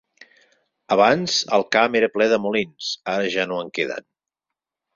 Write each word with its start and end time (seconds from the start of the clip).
Abans 0.95 1.35
el 1.59 1.65
camp 1.75 1.99
era 2.01 2.09
ple 2.15 2.29
de 2.33 2.41
molins, 2.47 2.89
ara 3.17 3.31
ja 3.37 3.47
no 3.53 3.63
en 3.67 3.73
queden. 3.79 4.05